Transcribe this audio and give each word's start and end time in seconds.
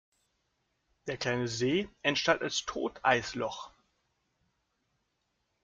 Der 1.05 1.15
kleine 1.17 1.47
See 1.47 1.87
entstand 2.01 2.41
als 2.41 2.65
Toteisloch. 2.65 3.69